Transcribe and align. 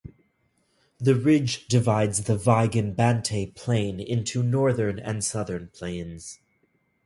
The 0.97 1.13
ridge 1.13 1.67
divides 1.67 2.23
the 2.23 2.35
Vigan-Bantay 2.35 3.53
Plain 3.53 3.99
into 3.99 4.41
northern 4.41 4.97
and 4.97 5.23
southern 5.23 5.67
plains. 5.67 6.39